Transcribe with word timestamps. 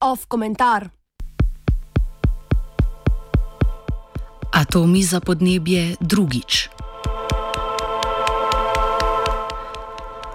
Off 0.00 0.26
komentar. 0.28 0.88
Atomi 4.52 5.02
za 5.02 5.20
podnebje 5.20 5.96
drugič. 6.00 6.68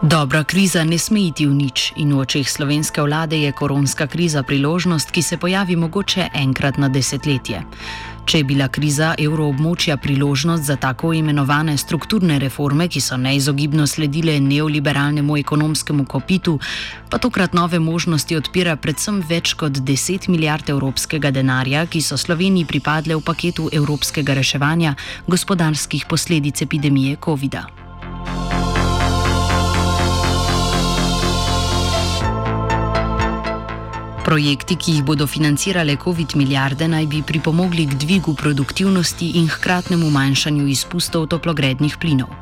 Dobra 0.02 0.44
kriza 0.44 0.84
ne 0.84 0.98
sme 0.98 1.30
iti 1.30 1.46
v 1.46 1.54
nič 1.54 1.94
in 2.02 2.18
v 2.18 2.26
očeh 2.26 2.50
slovenske 2.50 3.02
vlade 3.02 3.38
je 3.38 3.52
koronska 3.52 4.08
kriza 4.08 4.44
priložnost, 4.44 5.12
ki 5.12 5.22
se 5.22 5.38
pojavi 5.38 5.76
mogoče 5.76 6.30
enkrat 6.34 6.78
na 6.78 6.90
desetletje. 6.90 7.62
Če 8.28 8.42
je 8.42 8.44
bila 8.44 8.66
kriza 8.68 9.14
evroobmočja 9.24 9.96
priložnost 10.04 10.64
za 10.64 10.76
tako 10.76 11.14
imenovane 11.14 11.78
strukturne 11.78 12.40
reforme, 12.44 12.90
ki 12.92 13.00
so 13.02 13.16
neizogibno 13.18 13.86
sledile 13.88 14.36
neoliberalnemu 14.44 15.38
ekonomskemu 15.38 16.06
kopitu, 16.06 16.58
pa 17.10 17.22
tokrat 17.24 17.56
nove 17.56 17.80
možnosti 17.80 18.36
odpira 18.36 18.76
predvsem 18.76 19.24
več 19.30 19.56
kot 19.56 19.80
10 19.80 20.28
milijard 20.28 20.70
evropskega 20.76 21.32
denarja, 21.32 21.86
ki 21.88 22.04
so 22.04 22.20
Sloveniji 22.20 22.68
pripadle 22.68 23.16
v 23.16 23.24
paketu 23.24 23.72
evropskega 23.72 24.36
reševanja 24.44 24.96
gospodarskih 25.28 26.06
posledic 26.12 26.62
epidemije 26.68 27.16
COVID-19. 27.24 27.87
Projekti, 34.28 34.76
ki 34.76 34.92
jih 34.92 35.04
bodo 35.08 35.24
financirale 35.24 35.94
COVID 35.96 36.34
milijarde, 36.36 36.88
naj 36.92 37.06
bi 37.08 37.22
pripomogli 37.24 37.86
k 37.88 37.96
dvigu 37.96 38.34
produktivnosti 38.36 39.30
in 39.40 39.48
hkratnemu 39.48 40.10
manjšanju 40.12 40.66
izpustov 40.68 41.30
toplogrednih 41.32 41.96
plinov. 41.96 42.34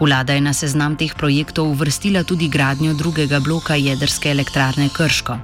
Vlada 0.00 0.34
je 0.34 0.42
na 0.42 0.52
seznam 0.52 0.96
teh 0.98 1.14
projektov 1.14 1.70
uvrstila 1.70 2.24
tudi 2.26 2.48
gradnjo 2.48 2.94
drugega 2.94 3.38
bloka 3.40 3.78
jedrske 3.78 4.30
elektrarne 4.34 4.88
Krško. 4.90 5.38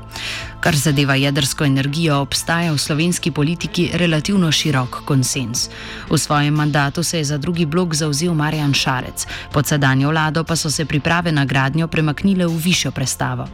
Kar 0.64 0.76
zadeva 0.76 1.14
jedrsko 1.14 1.64
energijo, 1.64 2.22
obstaja 2.24 2.72
v 2.72 2.78
slovenski 2.78 3.30
politiki 3.30 3.90
relativno 3.92 4.48
širok 4.52 5.02
konsens. 5.04 5.68
V 6.08 6.16
svojem 6.18 6.54
mandatu 6.54 7.02
se 7.02 7.18
je 7.18 7.24
za 7.24 7.38
drugi 7.38 7.66
blok 7.66 7.94
zauzel 7.94 8.34
Marjan 8.34 8.72
Šarec, 8.74 9.26
pod 9.52 9.66
sedanjo 9.66 10.08
vlado 10.08 10.44
pa 10.44 10.56
so 10.56 10.70
se 10.70 10.84
priprave 10.84 11.32
na 11.32 11.44
gradnjo 11.44 11.88
premaknile 11.88 12.46
v 12.46 12.56
višjo 12.56 12.90
prestavo. 12.90 13.44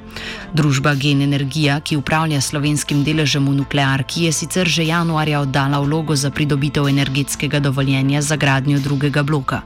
Družba 0.55 0.95
Gen 0.95 1.23
Energija, 1.23 1.81
ki 1.81 1.97
upravlja 1.97 2.41
slovenskim 2.41 3.03
deležem 3.05 3.49
v 3.49 3.57
nuklearki, 3.59 4.25
je 4.25 4.33
sicer 4.33 4.69
že 4.69 4.87
januarja 4.87 5.41
oddala 5.41 5.81
vlogo 5.81 6.17
za 6.17 6.31
pridobitev 6.31 6.87
energetskega 6.89 7.59
dovoljenja 7.59 8.23
za 8.23 8.37
gradnjo 8.37 8.79
drugega 8.79 9.23
bloka. 9.23 9.63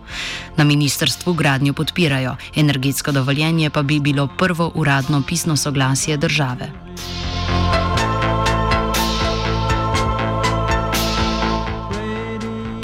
Na 0.56 0.64
ministrstvu 0.64 1.34
gradnjo 1.34 1.72
podpirajo, 1.72 2.36
energetsko 2.56 3.12
dovoljenje 3.12 3.70
pa 3.70 3.82
bi 3.82 4.00
bilo 4.00 4.28
prvo 4.38 4.72
uradno 4.74 5.22
pisno 5.28 5.56
soglasje 5.56 6.16
države. 6.16 6.72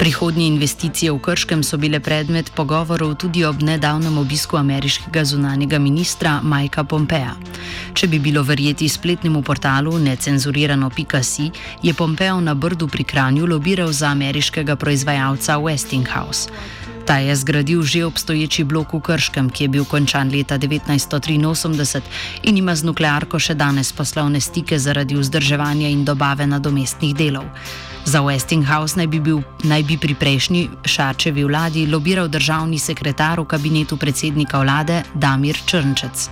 Prihodnje 0.01 0.47
investicije 0.47 1.11
v 1.13 1.21
Krškem 1.21 1.61
so 1.61 1.77
bile 1.77 1.99
predmet 2.01 2.49
pogovorov 2.57 3.21
tudi 3.21 3.45
ob 3.45 3.61
nedavnem 3.61 4.17
obisku 4.17 4.57
ameriškega 4.57 5.21
zunanjega 5.25 5.77
ministra 5.77 6.39
Majka 6.41 6.81
Pompeja. 6.83 7.35
Če 7.93 8.09
bi 8.09 8.17
bilo 8.17 8.41
verjeti 8.41 8.89
spletnemu 8.89 9.43
portalu 9.45 9.93
necenzurirano.si, 10.01 11.51
je 11.85 11.93
Pompeo 11.93 12.41
na 12.41 12.57
Brdu 12.57 12.87
pri 12.89 13.03
Kranju 13.03 13.45
lobiral 13.45 13.93
za 13.93 14.09
ameriškega 14.09 14.75
proizvajalca 14.75 15.61
Westinghouse. 15.61 16.49
Ta 17.05 17.21
je 17.21 17.35
zgradil 17.35 17.85
že 17.85 18.01
obstoječi 18.05 18.63
blok 18.63 18.97
v 18.97 19.05
Krškem, 19.05 19.53
ki 19.53 19.63
je 19.63 19.69
bil 19.69 19.85
končan 19.85 20.33
leta 20.33 20.57
1983 20.57 22.01
in 22.49 22.57
ima 22.57 22.73
z 22.75 22.89
nuklearko 22.89 23.37
še 23.37 23.53
danes 23.53 23.93
poslovne 23.93 24.41
stike 24.41 24.81
zaradi 24.81 25.13
vzdrževanja 25.13 25.93
in 25.93 26.05
dobave 26.05 26.49
nadomestnih 26.49 27.13
delov. 27.13 27.45
Za 28.05 28.21
Westinghouse 28.21 28.97
naj 28.97 29.07
bi, 29.07 29.19
bil, 29.19 29.41
naj 29.63 29.83
bi 29.83 29.97
pri 29.97 30.15
prejšnji 30.15 30.69
Šarčevi 30.85 31.43
vladi 31.43 31.85
lobiral 31.87 32.27
državni 32.27 32.79
sekretar 32.79 33.39
v 33.39 33.45
kabinetu 33.45 33.97
predsednika 33.97 34.61
vlade 34.61 35.03
Damir 35.13 35.57
Črnčec. 35.65 36.29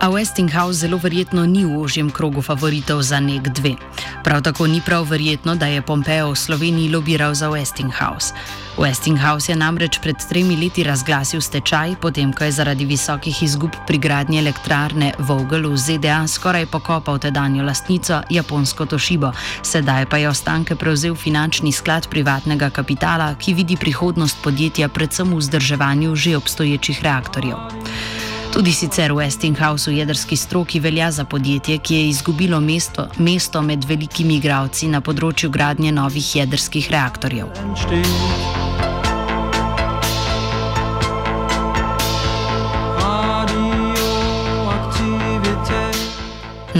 A 0.00 0.08
Westinghouse 0.08 0.80
zelo 0.80 0.96
verjetno 0.96 1.44
ni 1.44 1.64
v 1.68 1.76
ožjem 1.76 2.08
krogu 2.08 2.40
favoritov 2.40 3.04
za 3.04 3.20
nek 3.20 3.52
dve. 3.52 3.76
Prav 4.24 4.42
tako 4.42 4.66
ni 4.66 4.80
prav 4.86 5.04
verjetno, 5.08 5.54
da 5.54 5.66
je 5.66 5.82
Pompeo 5.82 6.30
v 6.30 6.36
Sloveniji 6.36 6.88
lobiral 6.88 7.34
za 7.34 7.48
Westinghouse. 7.48 8.34
Westinghouse 8.76 9.48
je 9.52 9.56
namreč 9.56 9.98
pred 10.02 10.16
tremi 10.28 10.56
leti 10.56 10.84
razglasil 10.84 11.40
stečaj, 11.40 11.96
potem 12.00 12.32
ko 12.32 12.44
je 12.44 12.52
zaradi 12.52 12.84
visokih 12.84 13.42
izgub 13.42 13.72
pri 13.86 13.98
gradnji 13.98 14.38
elektrarne 14.38 15.12
Vogel 15.18 15.68
v 15.72 15.76
ZDA 15.76 16.26
skoraj 16.28 16.66
pokopal 16.66 17.18
tedanjo 17.18 17.64
lastnico 17.64 18.22
japonsko 18.30 18.86
Toshibo, 18.86 19.32
sedaj 19.62 20.06
pa 20.06 20.16
je 20.16 20.28
ostanke 20.28 20.76
prevzel 20.76 21.14
finančni 21.14 21.72
sklad 21.72 22.08
privatnega 22.08 22.70
kapitala, 22.70 23.34
ki 23.34 23.54
vidi 23.54 23.76
prihodnost 23.76 24.36
podjetja 24.42 24.88
predvsem 24.88 25.32
v 25.32 25.40
vzdrževanju 25.40 26.16
že 26.16 26.36
obstoječih 26.36 27.02
reaktorjev. 27.02 27.56
Tudi 28.52 28.72
sicer 28.72 29.12
Westinghouse 29.12 29.90
v 29.90 29.98
jedrski 30.02 30.36
stroki 30.36 30.80
velja 30.80 31.10
za 31.10 31.24
podjetje, 31.24 31.78
ki 31.78 31.94
je 31.94 32.08
izgubilo 32.08 32.60
mesto, 32.60 33.08
mesto 33.18 33.62
med 33.62 33.84
velikimi 33.84 34.36
igralci 34.36 34.88
na 34.90 35.00
področju 35.00 35.50
gradnje 35.50 35.92
novih 35.94 36.34
jedrskih 36.36 36.90
reaktorjev. 36.90 38.59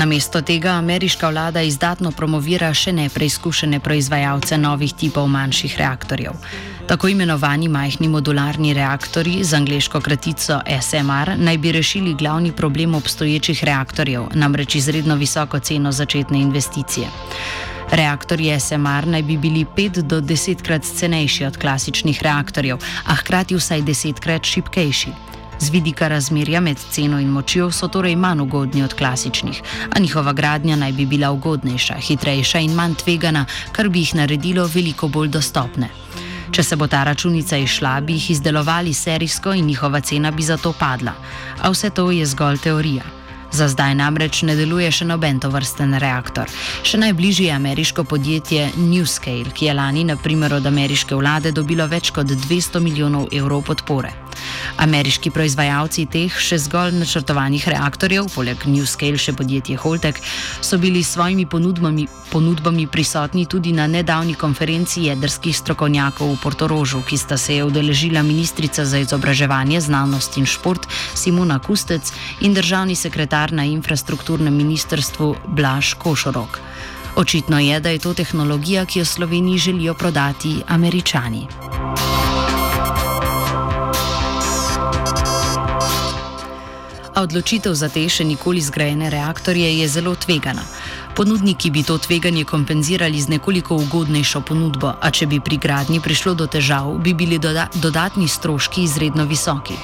Namesto 0.01 0.41
tega 0.43 0.71
ameriška 0.71 1.29
vlada 1.29 1.61
izdatno 1.61 2.11
promovira 2.17 2.71
še 2.75 2.93
nepreizkušene 2.97 3.83
proizvajalce 3.85 4.57
novih 4.59 4.95
tipov 4.97 5.27
manjših 5.29 5.75
reaktorjev. 5.77 6.39
Tako 6.89 7.11
imenovani 7.13 7.69
majhni 7.69 8.09
modularni 8.09 8.73
reaktori 8.73 9.45
z 9.45 9.59
angliško 9.59 10.01
kratico 10.01 10.63
SMR 10.81 11.35
naj 11.37 11.59
bi 11.59 11.73
rešili 11.77 12.15
glavni 12.15 12.53
problem 12.57 12.95
obstoječih 12.95 13.65
reaktorjev, 13.65 14.31
namreč 14.35 14.75
izredno 14.81 15.21
visoko 15.21 15.61
ceno 15.61 15.93
začetne 15.93 16.41
investicije. 16.41 17.09
Reaktorji 17.93 18.61
SMR 18.61 19.07
naj 19.07 19.23
bi 19.23 19.37
bili 19.37 19.67
5 19.77 20.01
do 20.01 20.21
10 20.21 20.63
krat 20.63 20.83
cenejši 20.97 21.45
od 21.45 21.61
klasičnih 21.61 22.23
reaktorjev, 22.23 22.81
a 23.05 23.15
hkrati 23.21 23.61
vsaj 23.61 23.83
10 23.83 24.21
krat 24.21 24.45
šipkejši. 24.45 25.13
Z 25.61 25.71
vidika 25.71 26.09
razmerja 26.09 26.61
med 26.61 26.79
ceno 26.91 27.19
in 27.21 27.29
močjo 27.29 27.71
so 27.71 27.89
torej 27.89 28.17
manj 28.17 28.41
ugodni 28.41 28.83
od 28.83 28.95
klasičnih, 28.95 29.63
a 29.97 29.99
njihova 29.99 30.33
gradnja 30.33 30.77
naj 30.77 30.93
bi 30.93 31.07
bila 31.07 31.31
ugodnejša, 31.31 31.95
hitrejša 31.95 32.59
in 32.59 32.73
manj 32.75 32.95
tvegana, 33.05 33.45
kar 33.73 33.89
bi 33.89 34.01
jih 34.01 34.15
naredilo 34.15 34.67
veliko 34.67 35.09
bolj 35.09 35.29
dostopne. 35.29 35.91
Če 36.51 36.63
se 36.63 36.77
bo 36.77 36.87
ta 36.87 37.05
računica 37.05 37.57
išla, 37.57 38.01
bi 38.01 38.17
jih 38.17 38.31
izdelovali 38.31 38.95
serijsko 38.95 39.53
in 39.53 39.67
njihova 39.67 40.01
cena 40.01 40.31
bi 40.31 40.43
zato 40.43 40.73
padla. 40.73 41.13
A 41.63 41.71
vse 41.71 41.91
to 41.91 42.11
je 42.11 42.27
zgolj 42.27 42.59
teorija. 42.59 43.20
Za 43.53 43.69
zdaj 43.69 43.95
namreč 43.99 44.43
ne 44.47 44.55
deluje 44.55 44.91
še 44.95 45.05
noben 45.11 45.41
to 45.43 45.51
vrsten 45.51 45.97
reaktor. 45.99 46.47
Še 46.87 47.01
najbližje 47.03 47.49
je 47.49 47.57
ameriško 47.57 48.05
podjetje 48.05 48.71
NewScale, 48.79 49.51
ki 49.51 49.67
je 49.67 49.75
lani, 49.75 50.05
na 50.07 50.17
primer, 50.17 50.55
od 50.55 50.67
ameriške 50.67 51.19
vlade 51.19 51.51
dobilo 51.53 51.89
več 51.91 52.13
kot 52.15 52.31
200 52.31 52.83
milijonov 52.85 53.31
evrov 53.35 53.67
podpore. 53.67 54.15
Ameriški 54.81 55.33
proizvajalci 55.35 56.07
teh 56.11 56.33
še 56.33 56.59
zgolj 56.63 56.95
načrtovanih 57.01 57.67
reaktorjev, 57.69 58.31
poleg 58.35 58.63
NewScale 58.71 59.21
še 59.21 59.35
podjetje 59.37 59.77
Holtek, 59.81 60.21
so 60.63 60.79
bili 60.81 61.03
s 61.03 61.15
svojimi 61.17 61.45
ponudbami, 61.51 62.07
ponudbami 62.31 62.87
prisotni 62.87 63.47
tudi 63.51 63.75
na 63.77 63.89
nedavni 63.91 64.37
konferenci 64.39 65.09
jedrskih 65.09 65.57
strokovnjakov 65.57 66.33
v 66.33 66.41
Portorožu, 66.45 67.03
ki 67.05 67.19
sta 67.19 67.37
se 67.37 67.59
je 67.59 67.67
udeležila 67.67 68.23
ministrica 68.23 68.87
za 68.87 69.03
izobraževanje, 69.03 69.81
znanost 69.85 70.39
in 70.41 70.47
šport 70.47 70.87
Simona 71.15 71.59
Kustec 71.59 72.13
in 72.41 72.55
državni 72.55 72.97
sekretar 72.97 73.40
na 73.49 73.65
infrastrukturnem 73.65 74.53
ministrstvu 74.53 75.37
Blaž 75.57 75.95
Košorok. 75.95 76.61
Očitno 77.17 77.59
je, 77.59 77.81
da 77.81 77.89
je 77.89 77.99
to 77.99 78.15
tehnologija, 78.15 78.85
ki 78.85 78.99
jo 78.99 79.05
Sloveniji 79.05 79.59
želijo 79.59 79.95
prodati 79.95 80.63
američani. 80.69 81.47
A 87.15 87.23
odločitev 87.23 87.75
za 87.75 87.89
te 87.89 88.07
še 88.09 88.25
nikoli 88.25 88.61
zgrajene 88.61 89.11
reaktorje 89.11 89.79
je 89.81 89.89
zelo 89.89 90.15
tvegana. 90.15 90.63
Ponudniki 91.17 91.71
bi 91.71 91.83
to 91.83 91.99
tveganje 91.99 92.45
kompenzirali 92.45 93.21
z 93.21 93.29
nekoliko 93.29 93.77
ugodnejšo 93.77 94.41
ponudbo, 94.41 94.95
a 95.01 95.11
če 95.11 95.27
bi 95.27 95.41
pri 95.41 95.59
gradnji 95.59 96.01
prišlo 96.01 96.35
do 96.35 96.47
težav, 96.47 96.95
bi 97.03 97.15
bili 97.15 97.39
doda 97.39 97.67
dodatni 97.75 98.29
stroški 98.29 98.87
izredno 98.87 99.27
visoki. 99.27 99.75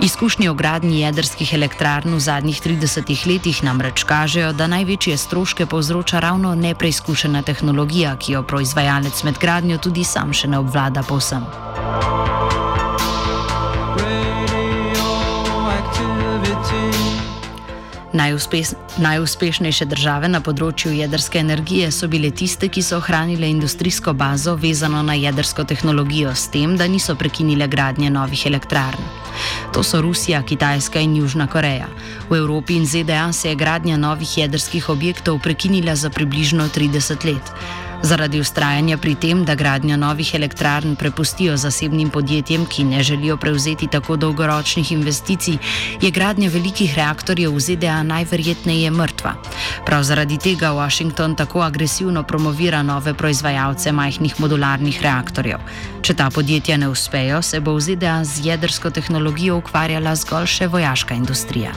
Izkušnje 0.00 0.50
o 0.50 0.54
gradnji 0.54 1.00
jedrskih 1.00 1.54
elektrarn 1.54 2.14
v 2.14 2.20
zadnjih 2.20 2.60
30 2.62 3.26
letih 3.26 3.62
namreč 3.66 4.04
kažejo, 4.06 4.52
da 4.52 4.66
največje 4.70 5.16
stroške 5.16 5.66
povzroča 5.66 6.20
ravno 6.22 6.54
nepreizkušena 6.54 7.42
tehnologija, 7.42 8.16
ki 8.16 8.32
jo 8.32 8.42
proizvajalec 8.42 9.22
med 9.24 9.38
gradnjo 9.42 9.78
tudi 9.78 10.04
sam 10.04 10.32
še 10.32 10.48
ne 10.48 10.58
obvlada 10.58 11.02
povsem. 11.02 11.42
Najuspeš, 18.12 18.68
najuspešnejše 19.02 19.84
države 19.84 20.28
na 20.30 20.38
področju 20.40 20.92
jedrske 20.94 21.42
energije 21.42 21.90
so 21.90 22.06
bile 22.08 22.30
tiste, 22.30 22.70
ki 22.70 22.82
so 22.82 23.02
ohranile 23.02 23.50
industrijsko 23.50 24.14
bazo 24.14 24.54
vezano 24.54 25.02
na 25.02 25.18
jedrsko 25.18 25.64
tehnologijo, 25.64 26.34
s 26.34 26.54
tem, 26.54 26.76
da 26.78 26.86
niso 26.86 27.18
prekinile 27.18 27.66
gradnje 27.66 28.14
novih 28.14 28.46
elektrarn. 28.46 29.27
To 29.72 29.82
so 29.82 30.00
Rusija, 30.00 30.42
Kitajska 30.42 31.00
in 31.00 31.16
Južna 31.16 31.46
Koreja. 31.46 31.88
V 32.30 32.36
Evropi 32.36 32.76
in 32.76 32.86
ZDA 32.86 33.32
se 33.32 33.48
je 33.48 33.54
gradnja 33.54 33.96
novih 33.96 34.38
jedrskih 34.38 34.88
objektov 34.88 35.38
prekinila 35.38 35.96
za 35.96 36.10
približno 36.10 36.68
30 36.68 37.24
let. 37.24 37.52
Zaradi 38.02 38.40
ustrajanja 38.40 38.96
pri 38.96 39.14
tem, 39.14 39.44
da 39.44 39.54
gradnjo 39.54 39.96
novih 39.96 40.34
elektrarn 40.34 40.94
prepustijo 40.96 41.56
zasebnim 41.56 42.10
podjetjem, 42.10 42.66
ki 42.66 42.84
ne 42.84 43.02
želijo 43.02 43.36
prevzeti 43.36 43.86
tako 43.86 44.16
dolgoročnih 44.16 44.92
investicij, 44.92 45.58
je 46.02 46.10
gradnja 46.10 46.50
velikih 46.50 46.94
reaktorjev 46.94 47.54
v 47.54 47.60
ZDA 47.60 48.02
najverjetneje 48.02 48.90
mrtva. 48.90 49.34
Prav 49.86 50.02
zaradi 50.02 50.38
tega 50.38 50.70
Washington 50.70 51.34
tako 51.34 51.60
agresivno 51.60 52.22
promovira 52.22 52.82
nove 52.82 53.14
proizvajalce 53.14 53.92
majhnih 53.92 54.40
modularnih 54.40 55.02
reaktorjev. 55.02 55.58
Če 56.02 56.14
ta 56.14 56.30
podjetja 56.30 56.76
ne 56.76 56.88
uspejo, 56.88 57.42
se 57.42 57.60
bo 57.60 57.74
v 57.74 57.80
ZDA 57.80 58.24
z 58.24 58.46
jedrsko 58.46 58.90
tehnologijo 58.90 59.58
ukvarjala 59.58 60.14
zgolj 60.14 60.46
še 60.46 60.66
vojaška 60.66 61.14
industrija. 61.14 61.74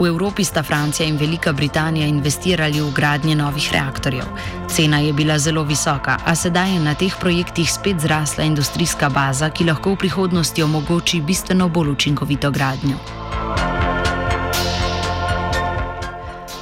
V 0.00 0.06
Evropi 0.06 0.44
sta 0.44 0.62
Francija 0.62 1.08
in 1.08 1.16
Velika 1.16 1.52
Britanija 1.52 2.06
investirali 2.06 2.80
v 2.80 2.88
gradnje 2.92 3.34
novih 3.36 3.72
reaktorjev. 3.72 4.24
Cena 4.68 4.98
je 4.98 5.12
bila 5.12 5.38
zelo 5.38 5.62
visoka, 5.62 6.16
a 6.24 6.34
sedaj 6.34 6.72
je 6.72 6.80
na 6.80 6.94
teh 6.94 7.12
projektih 7.20 7.72
spet 7.72 8.00
zrasla 8.00 8.44
industrijska 8.44 9.08
baza, 9.08 9.50
ki 9.50 9.68
lahko 9.68 9.92
v 9.92 9.96
prihodnosti 9.96 10.62
omogoči 10.62 11.20
bistveno 11.20 11.68
bolj 11.68 11.92
učinkovito 11.92 12.50
gradnjo. 12.50 12.96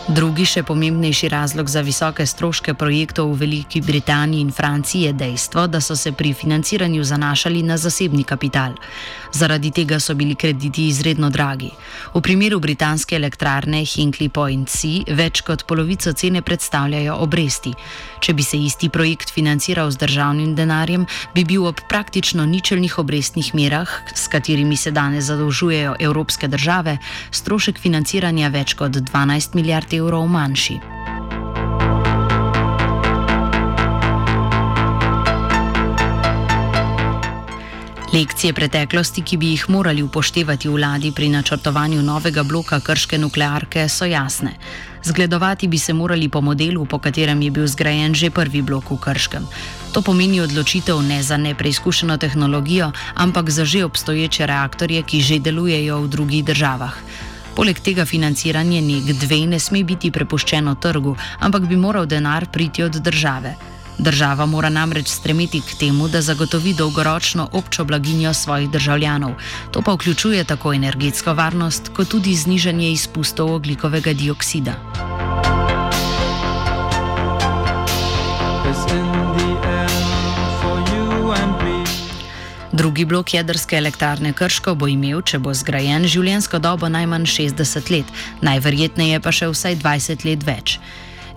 Drugi, 0.08 0.46
še 0.48 0.62
pomembnejši 0.64 1.28
razlog 1.28 1.68
za 1.68 1.82
visoke 1.84 2.24
stroške 2.26 2.72
projektov 2.74 3.28
v 3.28 3.42
Veliki 3.42 3.82
Britaniji 3.84 4.40
in 4.40 4.52
Franciji 4.56 5.02
je 5.02 5.12
dejstvo, 5.12 5.66
da 5.68 5.82
so 5.84 5.96
se 5.96 6.14
pri 6.16 6.32
financiranju 6.32 7.04
zanašali 7.04 7.60
na 7.62 7.76
zasebni 7.76 8.24
kapital. 8.24 8.72
Zaradi 9.32 9.70
tega 9.70 10.00
so 10.00 10.14
bili 10.14 10.34
krediti 10.34 10.88
izredno 10.88 11.30
dragi. 11.30 11.70
V 12.14 12.20
primeru 12.20 12.60
britanske 12.60 13.16
elektrarne 13.16 13.82
Hinkley 13.84 14.28
Point 14.28 14.68
C 14.68 15.02
več 15.08 15.42
kot 15.46 15.66
polovico 15.68 16.12
cene 16.12 16.42
predstavljajo 16.42 17.16
obresti. 17.24 17.74
Če 18.20 18.34
bi 18.34 18.42
se 18.42 18.58
isti 18.58 18.88
projekt 18.88 19.32
financiral 19.34 19.90
z 19.90 20.00
državnim 20.04 20.54
denarjem, 20.54 21.06
bi 21.34 21.44
bil 21.44 21.66
ob 21.68 21.80
praktično 21.88 22.46
ničelnih 22.46 22.98
obrestnih 22.98 23.54
merah, 23.54 23.90
s 24.14 24.28
katerimi 24.28 24.76
se 24.76 24.90
danes 24.90 25.28
zadolžujejo 25.28 25.96
evropske 26.00 26.48
države, 26.48 26.98
strošek 27.30 27.78
financiranja 27.78 28.48
več 28.48 28.74
kot 28.74 28.96
12 29.12 29.54
milijard 29.54 29.94
evrov 29.94 30.26
manjši. 30.28 30.80
Lekcije 38.08 38.54
preteklosti, 38.56 39.20
ki 39.20 39.36
bi 39.36 39.50
jih 39.52 39.66
morali 39.68 40.02
upoštevati 40.02 40.68
vladi 40.68 41.10
pri 41.12 41.28
načrtovanju 41.28 42.02
novega 42.02 42.42
bloka 42.42 42.80
krške 42.80 43.18
nuklearke, 43.18 43.88
so 43.88 44.04
jasne. 44.08 44.54
Zgledovati 45.04 45.68
bi 45.68 45.78
se 45.78 45.92
morali 45.92 46.28
po 46.28 46.40
modelu, 46.40 46.86
po 46.86 46.98
katerem 46.98 47.42
je 47.42 47.50
bil 47.50 47.66
zgrajen 47.66 48.14
že 48.14 48.30
prvi 48.30 48.62
blok 48.62 48.90
v 48.90 48.96
krškem. 48.96 49.44
To 49.92 50.02
pomeni 50.02 50.40
odločitev 50.40 51.02
ne 51.02 51.22
za 51.22 51.36
nepreizkušeno 51.36 52.16
tehnologijo, 52.16 52.92
ampak 53.14 53.50
za 53.50 53.64
že 53.64 53.84
obstoječe 53.84 54.46
reaktorje, 54.46 55.02
ki 55.02 55.20
že 55.20 55.38
delujejo 55.38 56.00
v 56.00 56.08
drugih 56.08 56.44
državah. 56.44 56.96
Poleg 57.56 57.80
tega 57.80 58.04
financiranje 58.06 58.80
NEG-2 58.80 59.48
ne 59.48 59.58
sme 59.58 59.84
biti 59.84 60.10
prepuščeno 60.10 60.74
trgu, 60.74 61.16
ampak 61.40 61.68
bi 61.68 61.76
moral 61.76 62.06
denar 62.06 62.46
priti 62.46 62.82
od 62.82 62.92
države. 62.92 63.54
Država 63.98 64.46
mora 64.46 64.68
namreč 64.68 65.08
stremeti 65.08 65.60
k 65.60 65.74
temu, 65.78 66.08
da 66.08 66.20
zagotovi 66.20 66.74
dolgoročno 66.74 67.48
občo 67.52 67.84
blaginjo 67.84 68.34
svojih 68.34 68.70
državljanov. 68.70 69.34
To 69.70 69.82
pa 69.82 69.92
vključuje 69.92 70.44
tako 70.44 70.72
energetsko 70.72 71.34
varnost, 71.34 71.90
kot 71.96 72.08
tudi 72.08 72.34
znižanje 72.34 72.92
izpustov 72.92 73.54
oglikovega 73.54 74.12
dioksida. 74.12 74.74
Drugi 82.72 83.04
blok 83.04 83.34
jedrske 83.34 83.76
elektrarne 83.76 84.32
Krško 84.32 84.74
bo 84.74 84.86
imel, 84.86 85.22
če 85.26 85.40
bo 85.42 85.50
zgrajen, 85.54 86.04
življenjsko 86.06 86.60
dobo 86.62 86.88
najmanj 86.88 87.26
60 87.26 87.90
let, 87.90 88.12
najverjetneje 88.46 89.18
pa 89.20 89.32
še 89.34 89.48
vsaj 89.50 89.80
20 89.82 90.26
let 90.28 90.46
več. 90.46 90.78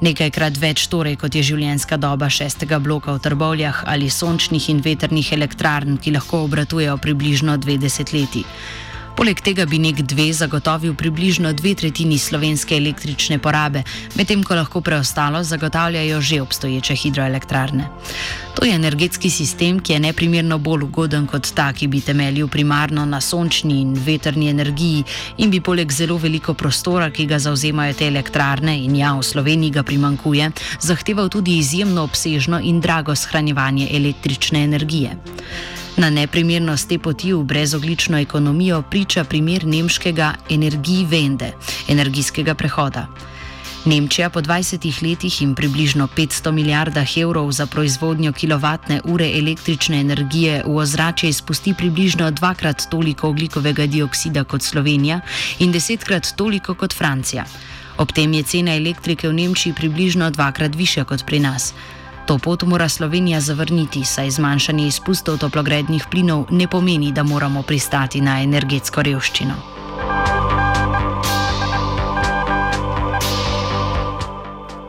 Nekajkrat 0.01 0.55
več 0.57 0.87
torej, 0.89 1.13
kot 1.21 1.35
je 1.37 1.43
življenjska 1.45 1.99
doba 2.01 2.25
šestega 2.25 2.79
bloka 2.81 3.13
v 3.13 3.21
Trbovljah 3.21 3.83
ali 3.85 4.07
sončnih 4.09 4.71
in 4.73 4.79
veternih 4.81 5.29
elektrarn, 5.37 5.99
ki 6.01 6.15
lahko 6.15 6.39
obratujejo 6.47 6.95
približno 6.97 7.59
20 7.61 8.13
leti. 8.15 8.41
Poleg 9.15 9.41
tega 9.43 9.65
bi 9.65 9.77
nek 9.77 10.01
dve 10.07 10.31
zagotovil 10.33 10.93
približno 10.97 11.53
dve 11.53 11.75
tretjini 11.75 12.17
slovenske 12.17 12.77
električne 12.77 13.37
porabe, 13.39 13.83
medtem 14.15 14.43
ko 14.43 14.55
lahko 14.55 14.81
preostalo 14.81 15.43
zagotavljajo 15.43 16.21
že 16.21 16.41
obstoječe 16.41 16.95
hidroelektrarne. 16.95 17.89
To 18.55 18.65
je 18.65 18.75
energetski 18.75 19.29
sistem, 19.29 19.79
ki 19.79 19.93
je 19.93 19.99
neprimerno 19.99 20.57
bolj 20.57 20.83
ugoden 20.83 21.27
kot 21.27 21.51
ta, 21.55 21.71
ki 21.73 21.87
bi 21.87 22.01
temeljil 22.01 22.47
primarno 22.47 23.05
na 23.05 23.21
sončni 23.21 23.81
in 23.81 23.93
veterni 23.93 24.49
energiji 24.49 25.03
in 25.37 25.51
bi 25.51 25.61
poleg 25.61 25.91
zelo 25.91 26.17
veliko 26.17 26.53
prostora, 26.53 27.09
ki 27.11 27.25
ga 27.25 27.39
zauzemajo 27.39 27.93
te 27.93 28.07
elektrarne 28.07 28.77
in 28.83 28.95
ja, 28.95 29.13
v 29.17 29.23
Sloveniji 29.23 29.71
ga 29.71 29.83
primankuje, 29.83 30.51
zahteval 30.79 31.29
tudi 31.29 31.57
izjemno 31.57 32.03
obsežno 32.03 32.59
in 32.63 32.81
drago 32.81 33.15
shranjevanje 33.15 33.87
električne 33.91 34.63
energije. 34.63 35.15
Na 35.97 36.09
neprimernost 36.09 36.87
te 36.89 36.99
poti 36.99 37.33
v 37.33 37.43
brezoglično 37.43 38.19
ekonomijo 38.19 38.81
priča 38.81 39.23
primer 39.23 39.65
nemškega 39.65 40.33
energijvende, 40.49 41.51
energijskega 41.89 42.55
prehoda. 42.55 43.07
Nemčija 43.85 44.29
po 44.29 44.41
20 44.41 45.03
letih 45.03 45.41
in 45.41 45.55
približno 45.55 46.07
500 46.07 46.51
milijardah 46.51 47.17
evrov 47.17 47.51
za 47.51 47.65
proizvodnjo 47.65 48.31
kilovatne 48.31 49.01
ure 49.03 49.31
električne 49.39 49.99
energije 49.99 50.63
v 50.65 50.75
ozračje 50.77 51.29
izpusti 51.29 51.73
približno 51.73 52.31
dvakrat 52.31 52.83
toliko 52.91 53.29
oglikovega 53.29 53.85
dioksida 53.85 54.43
kot 54.43 54.61
Slovenija 54.61 55.19
in 55.59 55.71
desetkrat 55.71 56.27
toliko 56.37 56.73
kot 56.73 56.93
Francija. 56.93 57.45
Ob 57.97 58.11
tem 58.11 58.33
je 58.33 58.43
cena 58.43 58.75
elektrike 58.75 59.29
v 59.29 59.33
Nemčiji 59.33 59.73
približno 59.73 60.29
dvakrat 60.29 60.75
višja 60.75 61.03
kot 61.03 61.25
pri 61.25 61.39
nas. 61.39 61.73
To 62.31 62.39
pot 62.39 62.63
mora 62.63 62.87
Slovenija 62.89 63.41
zavrniti, 63.43 64.05
saj 64.07 64.29
zmanjšanje 64.31 64.87
izpustov 64.87 65.35
toplogrednih 65.37 66.05
plinov 66.11 66.45
ne 66.55 66.67
pomeni, 66.67 67.11
da 67.11 67.23
moramo 67.23 67.61
pristati 67.61 68.21
na 68.21 68.41
energetsko 68.41 69.01
revščino. 69.03 69.53